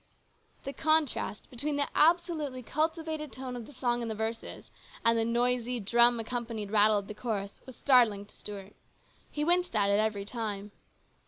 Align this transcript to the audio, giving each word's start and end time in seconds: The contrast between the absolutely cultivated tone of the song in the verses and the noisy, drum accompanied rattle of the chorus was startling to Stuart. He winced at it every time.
The 0.63 0.73
contrast 0.73 1.47
between 1.51 1.75
the 1.75 1.87
absolutely 1.93 2.63
cultivated 2.63 3.31
tone 3.31 3.55
of 3.55 3.67
the 3.67 3.71
song 3.71 4.01
in 4.01 4.07
the 4.07 4.15
verses 4.15 4.71
and 5.05 5.15
the 5.15 5.23
noisy, 5.23 5.79
drum 5.79 6.19
accompanied 6.19 6.71
rattle 6.71 6.97
of 6.97 7.05
the 7.05 7.13
chorus 7.13 7.61
was 7.67 7.75
startling 7.75 8.25
to 8.25 8.35
Stuart. 8.35 8.73
He 9.29 9.43
winced 9.45 9.75
at 9.75 9.91
it 9.91 9.99
every 9.99 10.25
time. 10.25 10.71